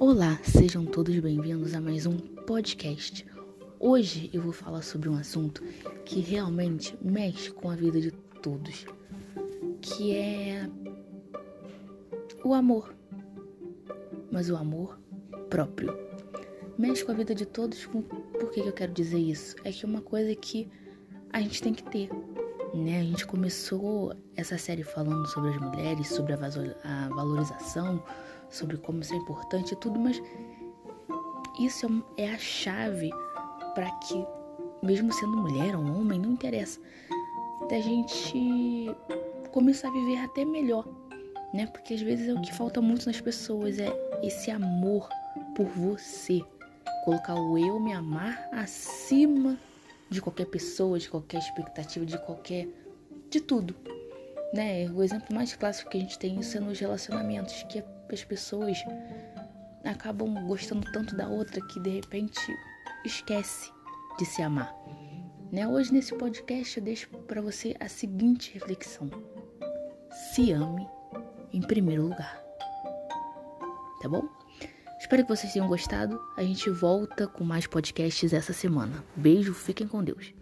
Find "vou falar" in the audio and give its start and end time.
4.40-4.82